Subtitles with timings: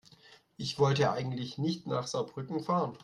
[0.57, 2.97] Ich wollte eigentlich nicht nach Saarbrücken fahren